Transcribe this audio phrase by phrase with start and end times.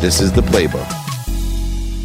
[0.00, 0.88] This is the playbook.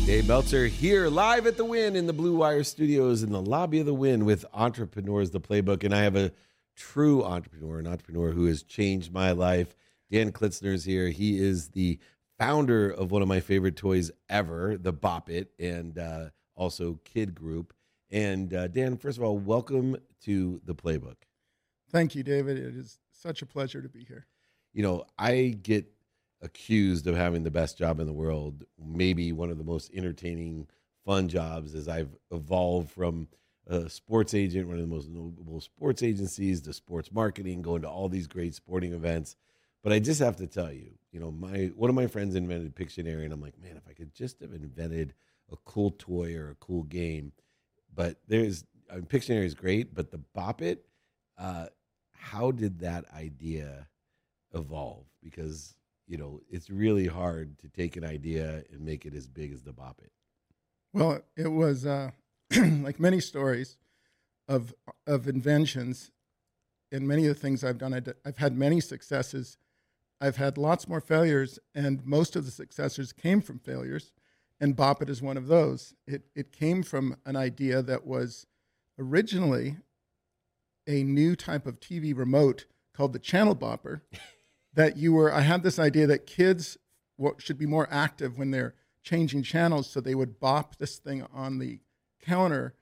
[0.08, 3.82] Dave Meltzer here, live at the Wynn in the Blue Wire Studios in the lobby
[3.82, 6.32] of the Wynn with Entrepreneurs the Playbook, and I have a
[6.76, 9.76] true entrepreneur, an entrepreneur who has changed my life.
[10.10, 11.10] Dan Klitsner is here.
[11.10, 12.00] He is the
[12.40, 17.36] founder of one of my favorite toys ever, the Bop It, and uh, also Kid
[17.36, 17.76] Group.
[18.10, 21.18] And uh, Dan, first of all, welcome to the Playbook.
[21.92, 22.58] Thank you, David.
[22.58, 24.26] It is such a pleasure to be here.
[24.74, 25.86] You know, I get
[26.44, 30.68] accused of having the best job in the world, maybe one of the most entertaining,
[31.06, 33.28] fun jobs as I've evolved from
[33.68, 37.90] a sports agent, one of the most notable sports agencies, to sports marketing, going to
[37.90, 39.38] all these great sporting events.
[39.84, 42.76] But I just have to tell you, you know, my one of my friends invented
[42.76, 45.14] Pictionary, and I'm like, man, if I could just have invented
[45.52, 47.32] a cool toy or a cool game.
[47.94, 50.86] But there's I mean, Pictionary is great, but the Bop It,
[51.38, 51.68] uh,
[52.12, 53.88] how did that idea
[54.54, 55.06] evolve?
[55.22, 55.76] Because
[56.08, 59.64] you know, it's really hard to take an idea and make it as big as
[59.64, 60.12] the Bop It.
[60.94, 62.12] Well, it was uh,
[62.56, 63.78] like many stories
[64.48, 64.74] of
[65.08, 66.12] of inventions,
[66.92, 67.94] and many of the things I've done.
[68.26, 69.58] I've had many successes.
[70.22, 74.12] I've had lots more failures, and most of the successes came from failures.
[74.60, 75.94] And Bop It is one of those.
[76.06, 78.46] It it came from an idea that was
[79.00, 79.78] originally
[80.86, 84.02] a new type of TV remote called the Channel Bopper.
[84.74, 86.78] that you were, I had this idea that kids
[87.38, 89.90] should be more active when they're changing channels.
[89.90, 91.80] So they would bop this thing on the
[92.22, 92.74] counter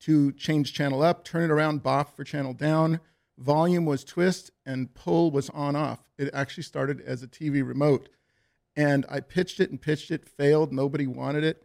[0.00, 3.00] to change channel up, turn it around, bop for channel down.
[3.36, 6.00] Volume was twist and pull was on off.
[6.18, 8.08] It actually started as a TV remote.
[8.76, 11.62] And I pitched it and pitched it, failed, nobody wanted it,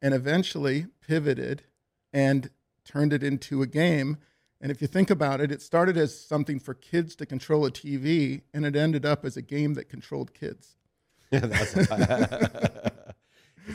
[0.00, 1.64] and eventually pivoted
[2.12, 2.50] and
[2.84, 4.18] turned it into a game
[4.60, 7.70] and if you think about it, it started as something for kids to control a
[7.70, 10.76] TV, and it ended up as a game that controlled kids.
[11.30, 11.76] it's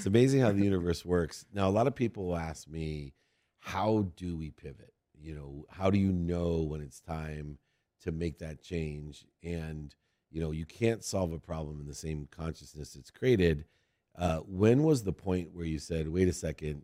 [0.06, 1.46] amazing how the universe works.
[1.54, 3.14] Now, a lot of people ask me,
[3.60, 4.94] how do we pivot?
[5.20, 7.60] You know, how do you know when it's time
[8.02, 9.26] to make that change?
[9.44, 9.94] And,
[10.32, 13.66] you know, you can't solve a problem in the same consciousness it's created.
[14.18, 16.84] Uh, when was the point where you said, wait a second,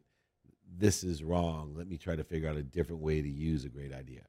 [0.75, 1.73] this is wrong.
[1.75, 4.21] Let me try to figure out a different way to use a great idea?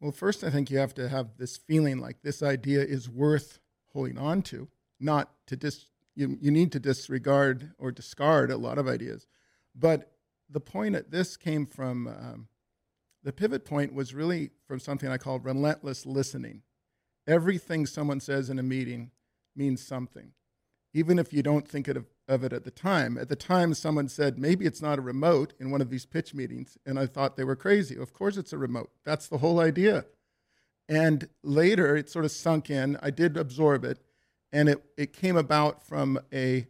[0.00, 3.60] Well, first, I think you have to have this feeling like this idea is worth
[3.92, 4.68] holding on to,
[5.00, 5.86] not to dis.
[6.16, 9.26] You, you need to disregard or discard a lot of ideas.
[9.74, 10.12] But
[10.48, 12.48] the point at this came from um,
[13.24, 16.62] the pivot point was really from something I call relentless listening.
[17.26, 19.10] Everything someone says in a meeting
[19.56, 20.32] means something,
[20.92, 21.96] even if you don't think it
[22.28, 23.18] of, it at the time.
[23.18, 26.34] At the time, someone said, maybe it's not a remote in one of these pitch
[26.34, 26.78] meetings.
[26.86, 27.96] And I thought they were crazy.
[27.96, 28.90] Of course, it's a remote.
[29.04, 30.06] That's the whole idea.
[30.88, 32.98] And later, it sort of sunk in.
[33.02, 33.98] I did absorb it.
[34.52, 36.66] And it, it came about from a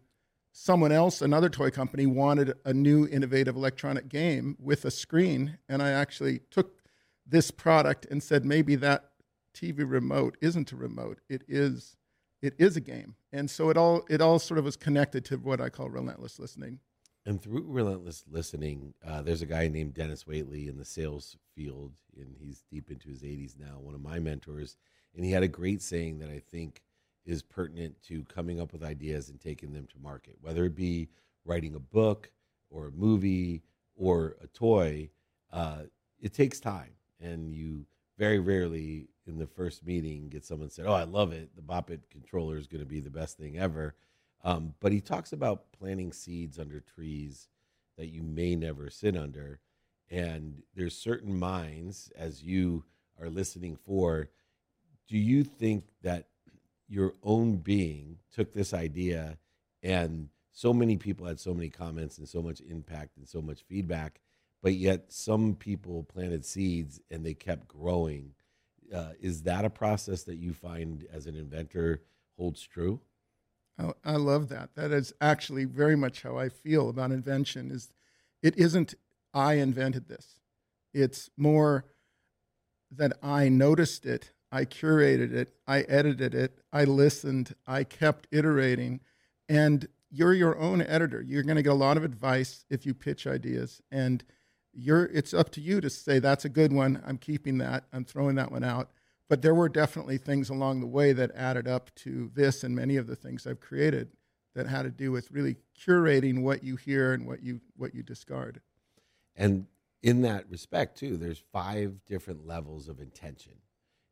[0.53, 5.59] someone else, another toy company, wanted a new innovative electronic game with a screen.
[5.69, 6.81] And I actually took
[7.26, 9.10] this product and said, maybe that
[9.54, 11.21] TV remote isn't a remote.
[11.28, 11.97] It is
[12.43, 13.15] it is a game.
[13.33, 16.39] And so it all it all sort of was connected to what I call relentless
[16.39, 16.78] listening.
[17.27, 21.93] And through relentless listening, uh, there's a guy named Dennis Waitley in the sales field,
[22.19, 23.78] and he's deep into his 80s now.
[23.81, 24.77] One of my mentors,
[25.17, 26.83] and he had a great saying that I think
[27.25, 31.09] is pertinent to coming up with ideas and taking them to market, whether it be
[31.47, 32.31] writing a book
[32.69, 33.62] or a movie
[33.97, 35.09] or a toy.
[35.51, 35.84] Uh,
[36.21, 36.91] it takes time,
[37.21, 37.87] and you
[38.19, 41.54] very rarely in the first meeting get someone said, "Oh, I love it.
[41.56, 43.94] The Bop It controller is going to be the best thing ever."
[44.42, 47.48] Um, but he talks about planting seeds under trees
[47.97, 49.60] that you may never sit under,
[50.10, 52.84] and there's certain minds as you
[53.20, 54.28] are listening for.
[55.08, 56.28] Do you think that
[56.88, 59.38] your own being took this idea
[59.82, 63.62] and so many people had so many comments and so much impact and so much
[63.62, 64.20] feedback
[64.64, 68.32] but yet some people planted seeds and they kept growing.
[68.92, 72.00] Uh, is that a process that you find as an inventor
[72.38, 72.98] holds true?
[73.78, 74.71] Oh, I love that.
[74.74, 77.71] That is actually very much how I feel about invention.
[77.71, 77.92] Is
[78.42, 78.94] it isn't
[79.34, 80.41] I invented this.
[80.94, 81.84] It's more
[82.91, 89.00] that I noticed it, I curated it, I edited it, I listened, I kept iterating,
[89.47, 91.21] and you're your own editor.
[91.21, 94.24] You're going to get a lot of advice if you pitch ideas, and
[94.76, 97.03] you're it's up to you to say that's a good one.
[97.06, 97.84] I'm keeping that.
[97.92, 98.91] I'm throwing that one out.
[99.28, 102.97] But there were definitely things along the way that added up to this and many
[102.97, 104.10] of the things I've created
[104.54, 108.03] that had to do with really curating what you hear and what you what you
[108.03, 108.60] discard.
[109.36, 109.66] And
[110.03, 113.54] in that respect too, there's five different levels of intention.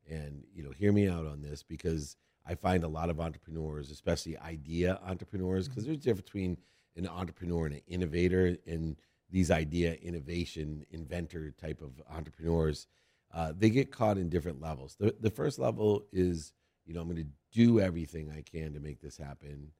[0.09, 3.91] And you know, hear me out on this because I find a lot of entrepreneurs,
[3.91, 5.93] especially idea entrepreneurs, because mm-hmm.
[5.93, 6.57] there's a difference between
[6.95, 8.97] an entrepreneur and an innovator and
[9.33, 12.87] these idea innovation inventor type of entrepreneurs
[13.33, 14.95] uh, they get caught in different levels.
[14.99, 16.53] The, the first level is
[16.85, 19.71] you know i'm going to do everything i can to make this happen.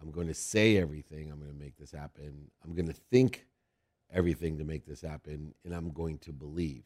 [0.00, 2.50] I'm going to say everything i'm going to make this happen.
[2.64, 3.44] I'm going to think
[4.10, 6.84] everything to make this happen and i'm going to believe.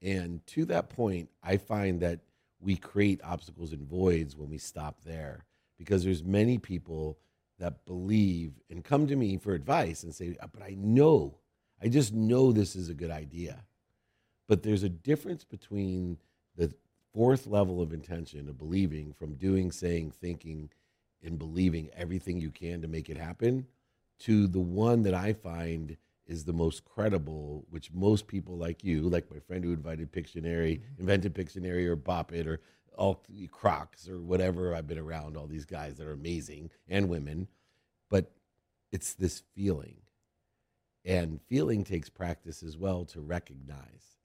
[0.00, 2.20] And to that point i find that
[2.58, 5.44] we create obstacles and voids when we stop there
[5.78, 7.18] because there's many people
[7.58, 8.52] that believe
[8.84, 11.38] and come to me for advice and say, but I know,
[11.82, 13.64] I just know this is a good idea.
[14.46, 16.18] But there's a difference between
[16.56, 16.72] the
[17.12, 20.70] fourth level of intention of believing from doing, saying, thinking,
[21.22, 23.66] and believing everything you can to make it happen
[24.20, 25.96] to the one that I find
[26.26, 30.80] is the most credible, which most people like you, like my friend who invited Pictionary,
[30.80, 31.00] mm-hmm.
[31.00, 32.60] invented Pictionary or Bop It or
[32.96, 34.74] all Crocs or whatever.
[34.74, 37.48] I've been around all these guys that are amazing and women,
[38.10, 38.30] but
[38.94, 39.96] it's this feeling.
[41.04, 44.18] And feeling takes practice as well to recognize.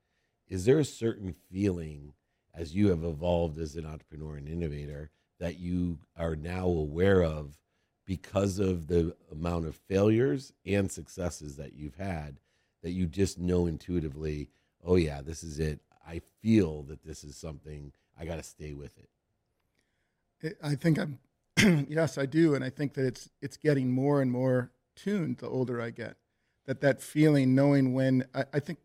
[0.47, 2.13] Is there a certain feeling
[2.53, 7.57] as you have evolved as an entrepreneur and innovator that you are now aware of
[8.05, 12.37] because of the amount of failures and successes that you've had
[12.83, 14.49] that you just know intuitively,
[14.85, 15.79] oh, yeah, this is it.
[16.07, 20.57] I feel that this is something I got to stay with it.
[20.61, 21.17] I think I'm,
[21.89, 25.47] yes, I do, and I think that it's it's getting more and more tuned the
[25.47, 26.17] older I get.
[26.65, 28.79] That that feeling, knowing when I, I think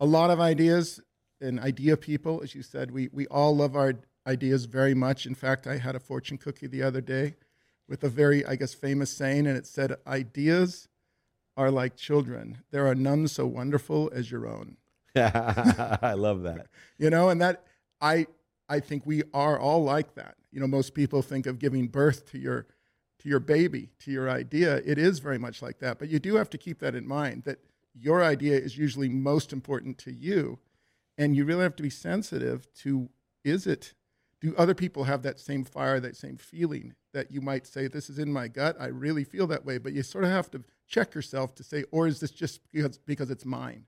[0.00, 1.00] a lot of ideas
[1.40, 3.94] and idea people, as you said, we we all love our
[4.26, 5.26] ideas very much.
[5.26, 7.34] In fact, I had a fortune cookie the other day
[7.88, 10.88] with a very, I guess, famous saying, and it said, "Ideas
[11.56, 12.58] are like children.
[12.70, 14.76] There are none so wonderful as your own."
[15.16, 16.68] I love that.
[16.98, 17.64] you know, and that
[18.00, 18.26] I
[18.72, 20.36] I think we are all like that.
[20.50, 22.66] You know, most people think of giving birth to your
[23.18, 24.76] to your baby, to your idea.
[24.84, 27.44] It is very much like that, but you do have to keep that in mind
[27.44, 27.58] that
[27.94, 30.58] your idea is usually most important to you,
[31.18, 33.10] and you really have to be sensitive to
[33.44, 33.92] is it
[34.40, 38.08] do other people have that same fire, that same feeling that you might say this
[38.08, 40.64] is in my gut, I really feel that way, but you sort of have to
[40.88, 43.84] check yourself to say or is this just because because it's mine?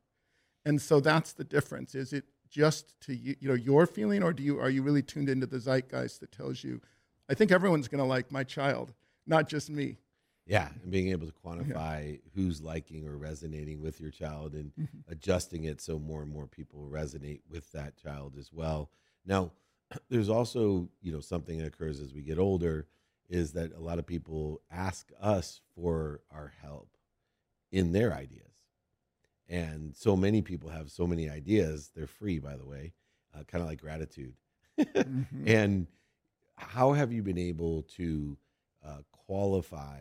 [0.67, 1.95] And so that's the difference.
[1.95, 5.03] Is it just to you, you know your feeling, or do you are you really
[5.03, 6.81] tuned into the zeitgeist that tells you,
[7.29, 8.93] I think everyone's going to like my child,
[9.27, 9.99] not just me.
[10.47, 12.19] Yeah, and being able to quantify yeah.
[12.35, 14.99] who's liking or resonating with your child and mm-hmm.
[15.11, 18.91] adjusting it so more and more people resonate with that child as well.
[19.27, 19.51] Now,
[20.09, 22.87] there's also, you know, something that occurs as we get older
[23.29, 26.91] is that a lot of people ask us for our help
[27.73, 28.54] in their ideas
[29.49, 32.93] and so many people have so many ideas they're free by the way
[33.35, 34.35] uh, kind of like gratitude.
[34.77, 35.47] Mm-hmm.
[35.47, 35.87] and
[36.57, 38.37] how have you been able to
[38.85, 40.01] uh, qualify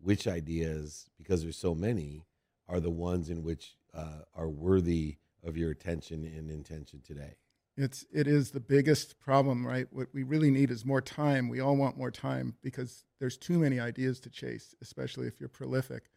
[0.00, 2.24] which ideas because there's so many
[2.68, 7.36] are the ones in which uh, are worthy of your attention and intention today?
[7.76, 9.86] It's it is the biggest problem right?
[9.92, 11.48] What we really need is more time.
[11.48, 15.48] We all want more time because there's too many ideas to chase especially if you're
[15.48, 16.10] prolific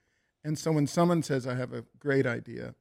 [0.45, 2.75] and so when someone says, I have a great idea,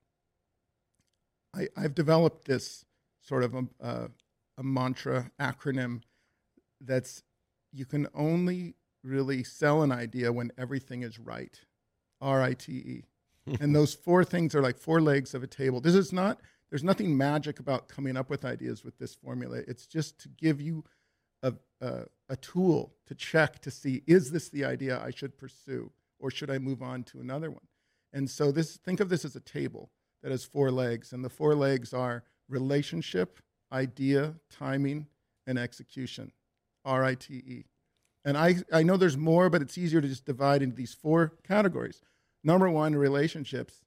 [1.55, 2.84] I, have developed this
[3.22, 4.11] sort of a, a,
[4.58, 6.02] a mantra acronym
[6.78, 7.22] that's
[7.72, 11.59] you can only really sell an idea when everything is right.
[12.21, 13.04] R I T E.
[13.61, 15.80] and those four things are like four legs of a table.
[15.80, 19.62] This is not, there's nothing magic about coming up with ideas with this formula.
[19.66, 20.85] It's just to give you
[21.42, 25.90] a, a, a tool to check to see is this the idea I should pursue?
[26.25, 27.66] Or should I move on to another one?
[28.14, 29.90] And so this think of this as a table
[30.23, 33.40] that has four legs, and the four legs are relationship,
[33.71, 35.07] idea, timing,
[35.47, 36.33] and execution.
[36.83, 37.64] R I T E.
[38.25, 41.35] And I, I know there's more, but it's easier to just divide into these four
[41.47, 42.00] categories.
[42.43, 43.83] Number one, relationships.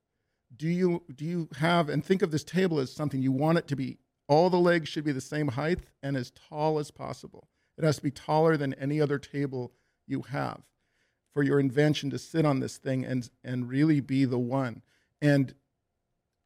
[0.56, 3.68] Do you do you have and think of this table as something you want it
[3.70, 7.48] to be all the legs should be the same height and as tall as possible.
[7.80, 9.72] It has to be taller than any other table
[10.06, 10.62] you have
[11.38, 14.82] for your invention to sit on this thing and and really be the one.
[15.22, 15.54] And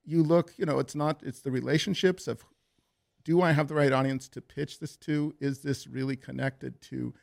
[0.03, 2.43] you look, you know, it's not it's the relationships of
[3.23, 5.33] do I have the right audience to pitch this to?
[5.39, 7.13] Is this really connected to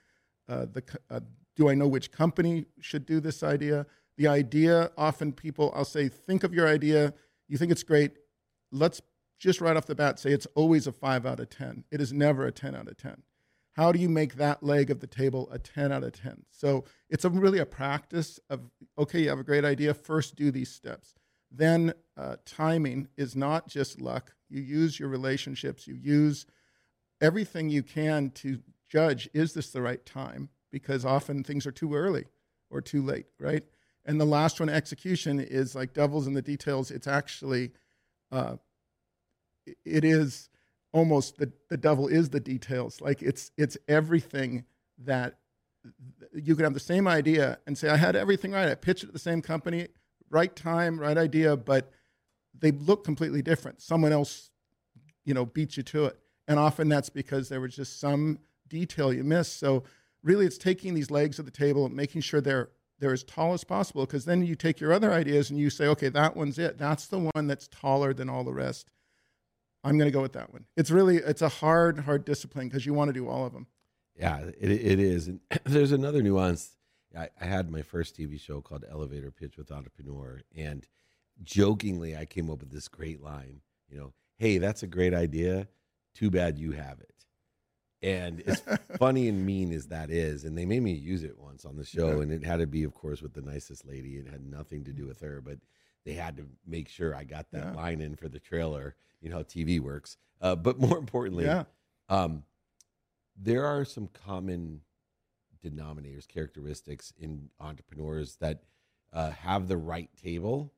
[0.48, 0.82] uh, the?
[1.10, 1.20] Uh,
[1.56, 3.84] do I know which company should do this idea?
[4.16, 7.12] The idea, often people, I'll say, think of your idea.
[7.48, 8.12] You think it's great.
[8.72, 9.02] Let's
[9.38, 11.84] just right off the bat say it's always a five out of 10.
[11.90, 13.24] It is never a 10 out of 10.
[13.78, 16.42] How do you make that leg of the table a 10 out of 10?
[16.50, 18.62] So it's a, really a practice of,
[18.98, 21.14] okay, you have a great idea, first do these steps.
[21.48, 24.34] Then uh, timing is not just luck.
[24.48, 26.44] You use your relationships, you use
[27.20, 28.58] everything you can to
[28.88, 32.24] judge is this the right time because often things are too early
[32.70, 33.62] or too late, right?
[34.04, 36.90] And the last one, execution, is like devils in the details.
[36.90, 37.70] It's actually,
[38.32, 38.56] uh,
[39.84, 40.50] it is
[40.92, 43.00] almost the, the devil is the details.
[43.00, 44.64] Like it's it's everything
[45.04, 45.38] that
[46.34, 48.68] you could have the same idea and say, I had everything right.
[48.68, 49.88] I pitched it at the same company,
[50.30, 51.90] right time, right idea, but
[52.58, 53.80] they look completely different.
[53.80, 54.50] Someone else,
[55.24, 56.18] you know, beat you to it.
[56.46, 59.58] And often that's because there was just some detail you missed.
[59.58, 59.84] So
[60.22, 63.52] really it's taking these legs of the table and making sure they're they're as tall
[63.52, 66.58] as possible because then you take your other ideas and you say, okay, that one's
[66.58, 66.78] it.
[66.78, 68.90] That's the one that's taller than all the rest.
[69.84, 70.64] I'm going to go with that one.
[70.76, 73.66] It's really it's a hard hard discipline because you want to do all of them.
[74.18, 75.28] Yeah, it, it is.
[75.28, 76.76] And there's another nuance.
[77.16, 80.86] I, I had my first TV show called Elevator Pitch with Entrepreneur, and
[81.42, 83.60] jokingly, I came up with this great line.
[83.88, 85.68] You know, hey, that's a great idea.
[86.14, 87.14] Too bad you have it.
[88.02, 88.62] And as
[88.98, 91.84] funny and mean as that is, and they made me use it once on the
[91.84, 92.22] show, yeah.
[92.22, 94.16] and it had to be, of course, with the nicest lady.
[94.16, 95.58] It had nothing to do with her, but
[96.08, 97.72] they had to make sure I got that yeah.
[97.72, 98.94] line in for the trailer.
[99.20, 100.16] You know how TV works.
[100.40, 101.64] Uh, but more importantly, yeah.
[102.08, 102.44] um,
[103.36, 104.80] there are some common
[105.62, 108.62] denominators, characteristics in entrepreneurs that
[109.12, 110.72] uh, have the right table,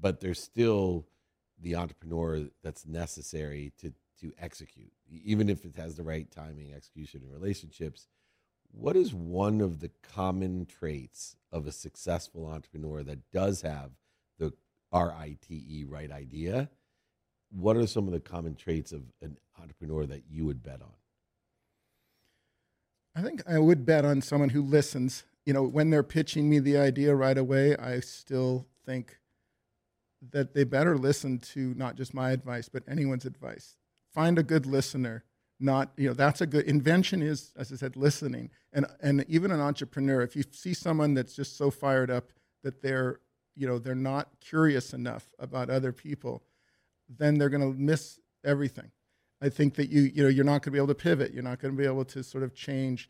[0.00, 1.06] but there's still
[1.60, 7.20] the entrepreneur that's necessary to to execute, even if it has the right timing, execution,
[7.22, 8.08] and relationships.
[8.72, 13.90] What is one of the common traits of a successful entrepreneur that does have
[14.96, 16.70] R I T E right idea?
[17.50, 20.92] What are some of the common traits of an entrepreneur that you would bet on?
[23.14, 25.24] I think I would bet on someone who listens.
[25.44, 29.18] You know, when they're pitching me the idea right away, I still think
[30.32, 33.76] that they better listen to not just my advice, but anyone's advice.
[34.12, 35.24] Find a good listener.
[35.60, 38.50] Not, you know, that's a good invention is, as I said, listening.
[38.72, 42.82] And and even an entrepreneur, if you see someone that's just so fired up that
[42.82, 43.20] they're,
[43.56, 46.42] you know, they're not curious enough about other people,
[47.08, 48.90] then they're gonna miss everything.
[49.40, 51.32] I think that you you know you're not going to be able to pivot.
[51.32, 53.08] You're not going to be able to sort of change.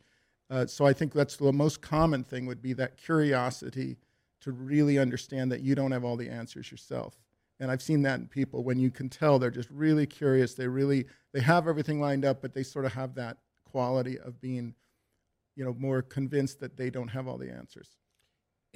[0.49, 3.97] Uh, so I think that's the most common thing would be that curiosity
[4.41, 7.17] to really understand that you don't have all the answers yourself.
[7.59, 10.53] And I've seen that in people when you can tell they're just really curious.
[10.53, 13.37] They really they have everything lined up, but they sort of have that
[13.69, 14.75] quality of being,
[15.55, 17.97] you know, more convinced that they don't have all the answers.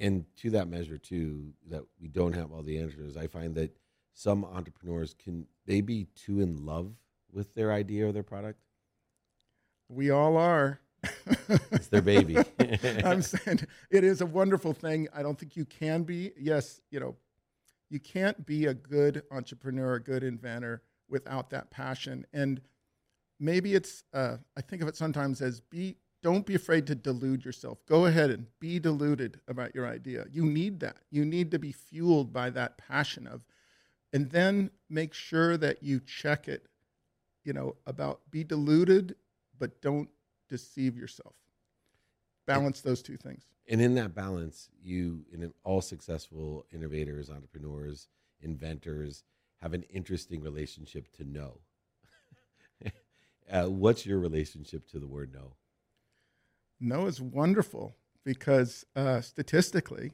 [0.02, 3.16] And to that measure too, that we don't have all the answers.
[3.16, 3.76] I find that
[4.14, 6.92] some entrepreneurs can they be too in love
[7.32, 8.58] with their idea or their product?
[9.88, 10.80] We all are.
[11.70, 12.36] it's their baby.
[13.04, 13.60] I'm saying
[13.92, 15.06] it is a wonderful thing.
[15.14, 16.32] I don't think you can be.
[16.36, 17.14] Yes, you know,
[17.88, 22.26] you can't be a good entrepreneur, a good inventor without that passion.
[22.32, 22.60] And
[23.38, 27.44] maybe it's, uh, I think of it sometimes as be, don't be afraid to delude
[27.44, 27.84] yourself.
[27.86, 30.26] Go ahead and be deluded about your idea.
[30.30, 30.98] You need that.
[31.10, 33.44] You need to be fueled by that passion of,
[34.12, 36.68] and then make sure that you check it
[37.44, 39.16] you know, about be deluded,
[39.58, 40.08] but don't
[40.48, 41.34] deceive yourself.
[42.46, 43.44] Balance and, those two things.
[43.68, 48.08] And in that balance, you, in all successful innovators, entrepreneurs,
[48.40, 49.24] inventors,
[49.60, 51.58] have an interesting relationship to no.
[53.52, 55.52] uh, what's your relationship to the word no?
[56.82, 60.12] No is wonderful because uh, statistically,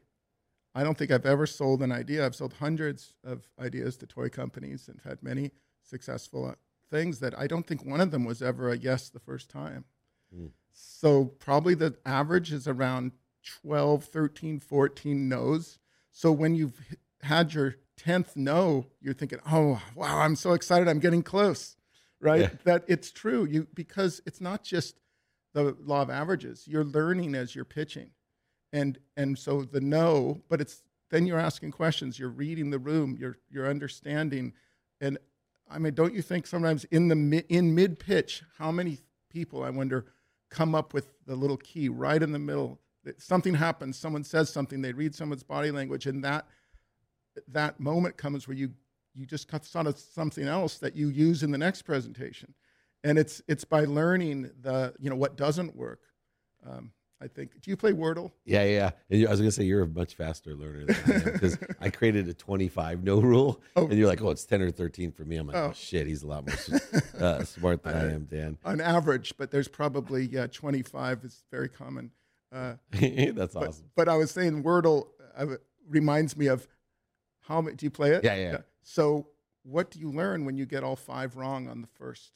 [0.75, 2.25] I don't think I've ever sold an idea.
[2.25, 6.55] I've sold hundreds of ideas to toy companies and had many successful
[6.91, 9.85] things that I don't think one of them was ever a yes the first time.
[10.35, 10.51] Mm.
[10.73, 13.13] So probably the average is around
[13.63, 15.79] 12, 13, 14 no's.
[16.11, 16.81] So when you've
[17.23, 20.89] had your 10th no, you're thinking, "Oh, wow, I'm so excited.
[20.89, 21.77] I'm getting close."
[22.21, 22.41] Right?
[22.43, 22.51] Yeah.
[22.65, 23.45] That it's true.
[23.45, 25.01] You because it's not just
[25.65, 26.67] the law of averages.
[26.67, 28.11] You're learning as you're pitching.
[28.73, 33.17] And and so the no, but it's then you're asking questions, you're reading the room,
[33.19, 34.53] you're you're understanding
[35.01, 35.19] and
[35.71, 38.99] I mean, don't you think sometimes in the in mid pitch, how many
[39.31, 40.07] people I wonder
[40.51, 42.81] come up with the little key right in the middle?
[43.19, 46.47] Something happens, someone says something, they read someone's body language, and that
[47.49, 48.71] that moment comes where you
[49.15, 52.55] you just cut on something else that you use in the next presentation,
[53.05, 56.01] and it's it's by learning the you know what doesn't work.
[56.69, 57.61] Um, I think.
[57.61, 58.31] Do you play Wordle?
[58.45, 58.91] Yeah, yeah.
[59.11, 61.91] And I was gonna say you're a much faster learner than I am because I
[61.91, 63.87] created a 25 no rule, oh.
[63.87, 65.37] and you're like, oh, it's 10 or 13 for me.
[65.37, 68.59] I'm like, oh, oh shit, he's a lot more uh, smart than I am, Dan.
[68.65, 72.13] On average, but there's probably yeah, 25 is very common.
[72.53, 73.91] Uh, That's but, awesome.
[73.97, 75.57] But I was saying Wordle uh,
[75.89, 76.69] reminds me of
[77.41, 78.23] how many do you play it?
[78.23, 78.59] Yeah, yeah, yeah.
[78.83, 79.27] So
[79.65, 82.33] what do you learn when you get all five wrong on the first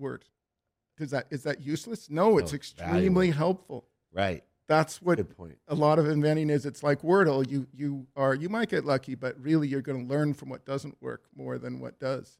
[0.00, 0.24] word?
[0.98, 2.10] Is that is that useless?
[2.10, 3.32] No, it's No, extremely valuable.
[3.38, 3.84] helpful.
[4.12, 4.44] Right.
[4.66, 5.58] That's what Good point.
[5.66, 6.64] a lot of inventing is.
[6.64, 7.48] It's like Wordle.
[7.48, 10.64] You you are you might get lucky, but really you're going to learn from what
[10.64, 12.38] doesn't work more than what does.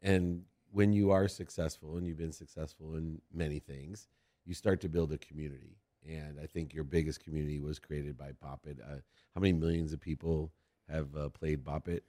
[0.00, 4.08] And when you are successful, and you've been successful in many things,
[4.44, 5.76] you start to build a community.
[6.08, 8.78] And I think your biggest community was created by Bop It.
[8.82, 8.96] Uh,
[9.34, 10.50] how many millions of people
[10.88, 12.02] have uh, played Bop It?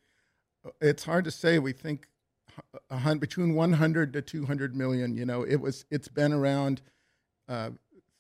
[0.82, 1.60] It's hard to say.
[1.60, 2.08] We think
[2.90, 5.16] a hun- between 100 to 200 million.
[5.16, 6.82] You know, it was it's been around.
[7.48, 7.72] Uh,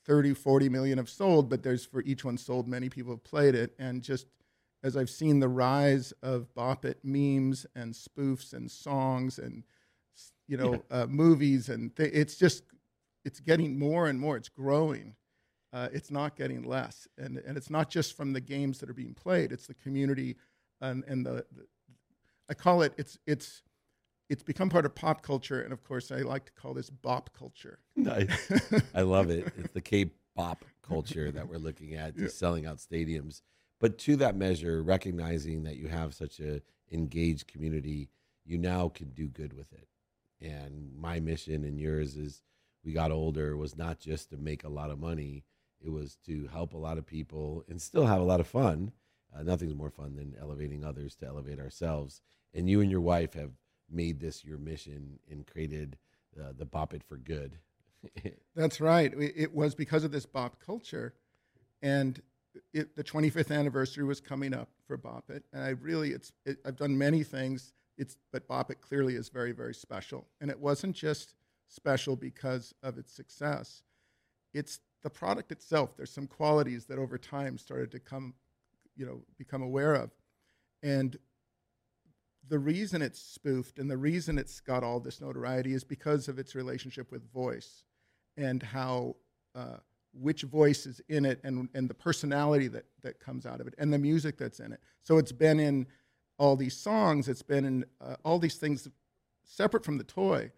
[0.05, 3.55] 30 40 million have sold but there's for each one sold many people have played
[3.55, 4.27] it and just
[4.83, 9.63] as i've seen the rise of bop it memes and spoofs and songs and
[10.47, 12.63] you know uh, movies and th- it's just
[13.25, 15.15] it's getting more and more it's growing
[15.71, 18.93] uh, it's not getting less and, and it's not just from the games that are
[18.93, 20.35] being played it's the community
[20.81, 21.65] and, and the, the
[22.49, 23.63] i call it it's it's
[24.29, 27.29] it's become part of pop culture and of course i like to call this bop
[27.37, 28.51] culture Nice.
[28.95, 29.53] I love it.
[29.57, 33.41] It's the K-pop culture that we're looking at, just selling out stadiums.
[33.79, 36.61] But to that measure, recognizing that you have such a
[36.91, 38.09] engaged community,
[38.45, 39.87] you now can do good with it.
[40.41, 42.41] And my mission and yours is
[42.83, 45.43] we got older was not just to make a lot of money,
[45.79, 48.91] it was to help a lot of people and still have a lot of fun.
[49.35, 52.21] Uh, nothing's more fun than elevating others to elevate ourselves.
[52.53, 53.51] And you and your wife have
[53.89, 55.97] made this your mission and created
[56.39, 57.57] uh, the Bop It for Good.
[58.55, 59.13] That's right.
[59.17, 61.13] It was because of this bop culture,
[61.81, 62.21] and
[62.73, 66.57] it, the 25th anniversary was coming up for Bop It, and I really, it's, it,
[66.65, 67.73] I've done many things.
[67.97, 71.35] It's, but Bop It clearly is very, very special, and it wasn't just
[71.67, 73.83] special because of its success.
[74.53, 75.95] It's the product itself.
[75.95, 78.33] There's some qualities that over time started to come,
[78.95, 80.11] you know, become aware of,
[80.81, 81.17] and
[82.49, 86.39] the reason it's spoofed and the reason it's got all this notoriety is because of
[86.39, 87.83] its relationship with voice
[88.37, 89.15] and how
[89.55, 89.77] uh,
[90.13, 93.73] which voice is in it and, and the personality that, that comes out of it
[93.77, 94.79] and the music that's in it.
[95.03, 95.87] So it's been in
[96.37, 98.87] all these songs, it's been in uh, all these things
[99.43, 100.51] separate from the toy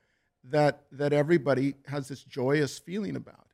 [0.43, 3.47] that, that everybody has this joyous feeling about.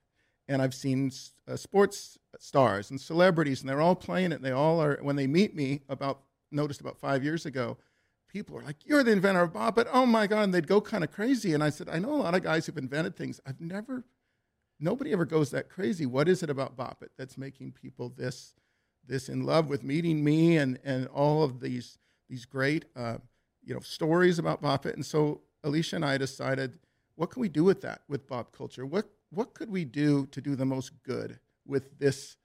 [0.48, 1.12] And I've seen
[1.48, 4.36] uh, sports stars and celebrities, and they're all playing it.
[4.36, 7.78] And they all are, when they meet me, about noticed about five years ago,
[8.32, 9.88] people are like, You're the inventor of Bop It.
[9.92, 10.44] Oh my God.
[10.44, 11.54] And they'd go kind of crazy.
[11.54, 13.40] And I said, I know a lot of guys who've invented things.
[13.46, 14.06] I've never,
[14.80, 16.06] nobody ever goes that crazy.
[16.06, 18.54] What is it about It that's making people this,
[19.06, 21.98] this in love with meeting me and, and all of these,
[22.30, 23.18] these great, uh,
[23.64, 24.96] you know, stories about It?
[24.96, 26.80] And so Alicia and I decided,
[27.16, 28.86] what can we do with that, with Bop culture?
[28.86, 32.38] What, what could we do to do the most good with this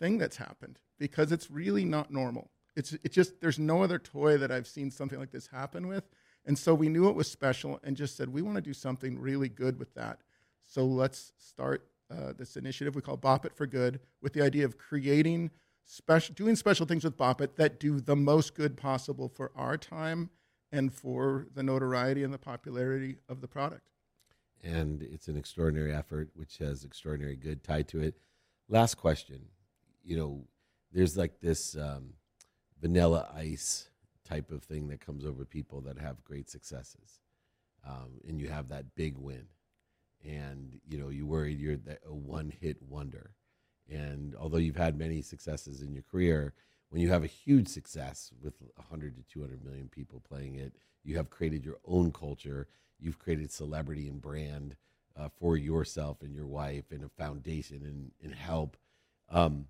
[0.00, 0.78] thing that's happened?
[0.98, 2.51] Because it's really not normal.
[2.74, 6.04] It's it just there's no other toy that I've seen something like this happen with,
[6.46, 9.18] and so we knew it was special and just said we want to do something
[9.18, 10.20] really good with that.
[10.66, 14.64] So let's start uh, this initiative we call Bop It for Good with the idea
[14.64, 15.50] of creating
[15.84, 19.76] special, doing special things with Bop It that do the most good possible for our
[19.76, 20.30] time
[20.70, 23.82] and for the notoriety and the popularity of the product.
[24.62, 28.14] and it's an extraordinary effort which has extraordinary good tied to it
[28.68, 29.46] last question
[30.04, 30.46] you know
[30.92, 32.14] there's like this um,
[32.82, 33.88] vanilla ice
[34.28, 37.20] type of thing that comes over people that have great successes.
[37.88, 39.46] Um, and you have that big win.
[40.24, 43.30] And you know you worried you're a one hit wonder.
[43.90, 46.52] And although you've had many successes in your career
[46.90, 51.16] when you have a huge success with 100 to 200 million people playing it you
[51.16, 52.68] have created your own culture.
[52.98, 54.76] You've created celebrity and brand
[55.16, 58.76] uh, for yourself and your wife and a foundation and, and help.
[59.28, 59.66] Um,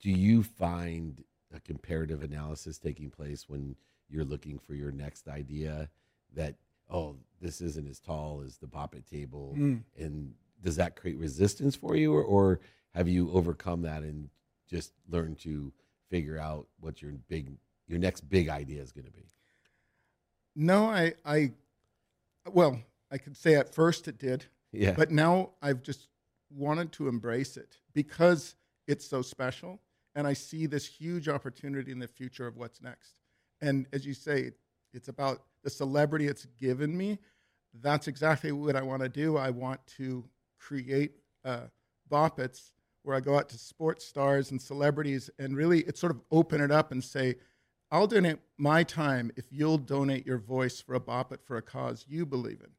[0.00, 1.24] do you find
[1.54, 3.74] a comparative analysis taking place when
[4.08, 5.88] you're looking for your next idea
[6.34, 6.54] that
[6.90, 9.82] oh this isn't as tall as the Bop It table Mm.
[9.98, 12.60] and does that create resistance for you or, or
[12.94, 14.28] have you overcome that and
[14.68, 15.72] just learned to
[16.10, 17.52] figure out what your big
[17.86, 19.24] your next big idea is going to be?
[20.54, 21.52] No, I, I,
[22.52, 22.80] well,
[23.10, 24.90] I could say at first it did, yeah.
[24.92, 26.08] but now I've just
[26.50, 28.56] wanted to embrace it because
[28.86, 29.80] it's so special,
[30.18, 33.14] and I see this huge opportunity in the future of what's next.
[33.60, 34.50] And as you say,
[34.92, 37.20] it's about the celebrity it's given me.
[37.80, 39.36] That's exactly what I want to do.
[39.36, 40.24] I want to
[40.58, 41.12] create
[41.44, 41.66] uh,
[42.08, 42.72] Bop Its
[43.04, 46.60] where I go out to sports stars and celebrities and really it's sort of open
[46.60, 47.36] it up and say,
[47.92, 51.62] I'll donate my time if you'll donate your voice for a Bop It for a
[51.62, 52.70] cause you believe in.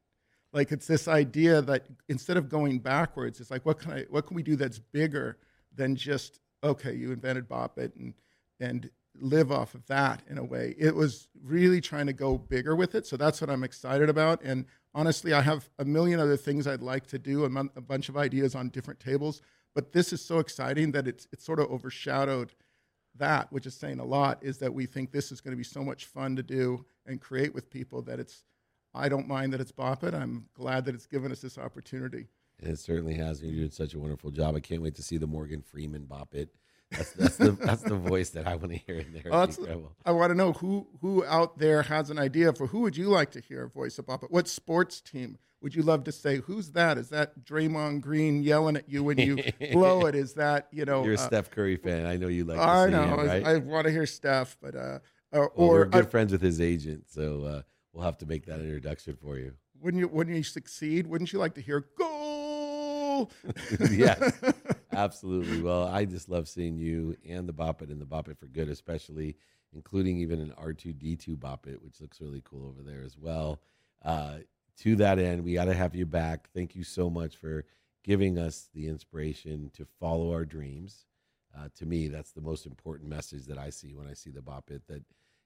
[0.52, 4.26] Like it's this idea that instead of going backwards, it's like what can I what
[4.26, 5.38] can we do that's bigger
[5.74, 8.14] than just okay, you invented Bop It and
[8.58, 10.74] and live off of that in a way.
[10.78, 13.06] It was really trying to go bigger with it.
[13.06, 14.42] So that's what I'm excited about.
[14.42, 17.80] And honestly, I have a million other things I'd like to do, a, mon- a
[17.80, 19.42] bunch of ideas on different tables.
[19.74, 22.54] But this is so exciting that it's it's sort of overshadowed
[23.16, 25.64] that, which is saying a lot, is that we think this is going to be
[25.64, 28.44] so much fun to do and create with people that it's.
[28.92, 30.14] I don't mind that it's Bop It.
[30.14, 32.26] I'm glad that it's given us this opportunity.
[32.62, 33.42] And it certainly has.
[33.42, 34.54] You're doing such a wonderful job.
[34.56, 36.50] I can't wait to see the Morgan Freeman Bop It.
[36.90, 39.22] That's, that's the that's the voice that I want to hear in there.
[39.32, 39.92] Oh, It's that's- incredible.
[40.04, 43.08] I want to know who who out there has an idea for who would you
[43.08, 44.30] like to hear a voice of Bop It?
[44.30, 46.38] What sports team would you love to say?
[46.38, 46.98] Who's that?
[46.98, 49.38] Is that Draymond Green yelling at you when you
[49.72, 50.14] blow it?
[50.14, 51.04] Is that you know?
[51.04, 52.06] You're a uh, Steph Curry fan.
[52.06, 52.58] I know you like.
[52.58, 53.02] I know.
[53.04, 53.46] him, I- right?
[53.46, 54.98] I, want to hear Steph, but uh,
[55.32, 58.46] or, well, we're good uh, friends with his agent, so uh, we'll have to make
[58.46, 59.52] that introduction for you.
[59.80, 61.06] wouldn't you wouldn't you succeed?
[61.06, 61.86] Wouldn't you like to hear
[63.90, 64.40] yes,
[64.92, 65.62] absolutely.
[65.62, 68.46] Well, I just love seeing you and the Bop It and the Bop It for
[68.46, 69.36] Good, especially
[69.72, 73.60] including even an R2D2 Bop It, which looks really cool over there as well.
[74.04, 74.38] Uh,
[74.80, 76.48] to that end, we got to have you back.
[76.54, 77.64] Thank you so much for
[78.02, 81.04] giving us the inspiration to follow our dreams.
[81.56, 84.42] Uh, to me, that's the most important message that I see when I see the
[84.42, 85.02] Bop It, that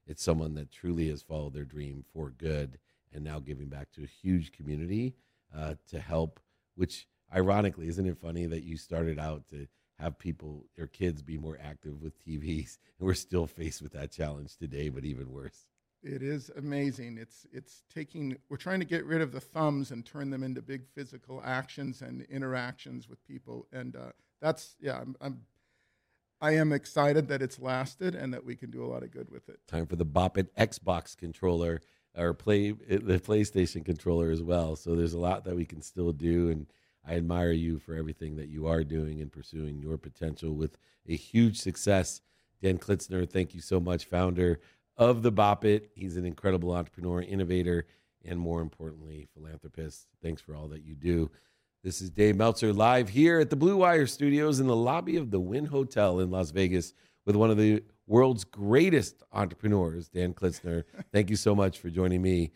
[0.07, 2.77] it's someone that truly has followed their dream for good
[3.11, 5.15] and now giving back to a huge community
[5.55, 6.39] uh, to help,
[6.75, 9.67] which ironically, isn't it funny that you started out to
[9.99, 14.11] have people or kids be more active with TVs, and we're still faced with that
[14.11, 15.67] challenge today, but even worse.
[16.03, 17.17] It is amazing.
[17.17, 18.37] It's it's taking.
[18.47, 22.01] We're trying to get rid of the thumbs and turn them into big physical actions
[22.01, 24.99] and interactions with people, and uh, that's yeah.
[24.99, 25.41] I'm, I'm
[26.41, 29.31] I am excited that it's lasted and that we can do a lot of good
[29.31, 29.59] with it.
[29.67, 31.81] Time for the Bop It Xbox controller
[32.15, 34.75] or play the PlayStation controller as well.
[34.75, 36.67] So there's a lot that we can still do, and
[37.07, 41.15] I admire you for everything that you are doing and pursuing your potential with a
[41.15, 42.21] huge success.
[42.61, 44.59] Dan Klitsner, thank you so much, founder
[44.97, 45.91] of the Bop It.
[45.93, 47.85] He's an incredible entrepreneur, innovator,
[48.23, 50.07] and more importantly, philanthropist.
[50.21, 51.29] Thanks for all that you do.
[51.83, 55.29] This is Dave Meltzer live here at the Blue Wire Studios in the lobby of
[55.29, 56.93] the Wynn Hotel in Las Vegas
[57.25, 60.83] with one of the world's greatest entrepreneurs, Dan Klitsner.
[61.13, 62.51] Thank you so much for joining me